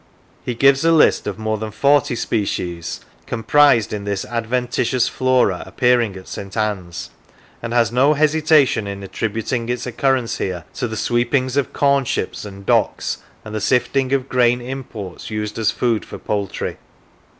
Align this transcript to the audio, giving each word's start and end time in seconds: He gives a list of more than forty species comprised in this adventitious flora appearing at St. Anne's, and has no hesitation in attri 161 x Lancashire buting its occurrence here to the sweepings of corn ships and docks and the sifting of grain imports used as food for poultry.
He 0.43 0.55
gives 0.55 0.83
a 0.83 0.91
list 0.91 1.27
of 1.27 1.37
more 1.37 1.59
than 1.59 1.69
forty 1.69 2.15
species 2.15 3.01
comprised 3.27 3.93
in 3.93 4.03
this 4.03 4.25
adventitious 4.25 5.07
flora 5.07 5.61
appearing 5.63 6.15
at 6.15 6.27
St. 6.27 6.57
Anne's, 6.57 7.11
and 7.61 7.71
has 7.71 7.91
no 7.91 8.15
hesitation 8.15 8.87
in 8.87 9.01
attri 9.01 9.29
161 9.29 9.29
x 9.29 9.51
Lancashire 9.51 9.61
buting 9.61 9.69
its 9.75 9.85
occurrence 9.85 10.37
here 10.39 10.63
to 10.73 10.87
the 10.87 10.97
sweepings 10.97 11.55
of 11.55 11.71
corn 11.71 12.03
ships 12.05 12.45
and 12.45 12.65
docks 12.65 13.19
and 13.45 13.53
the 13.53 13.61
sifting 13.61 14.11
of 14.11 14.27
grain 14.27 14.59
imports 14.59 15.29
used 15.29 15.59
as 15.59 15.69
food 15.69 16.03
for 16.03 16.17
poultry. 16.17 16.77